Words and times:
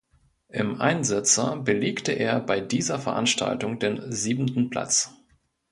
Im 0.49 0.81
Einsitzer 0.81 1.57
belegte 1.57 2.13
er 2.13 2.39
bei 2.39 2.59
dieser 2.59 2.97
Veranstaltung 2.97 3.77
den 3.77 4.11
siebenten 4.11 4.71
Platz. 4.71 5.13